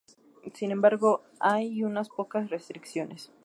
[0.55, 3.29] Sin embargo, hay unas pocas restricciones.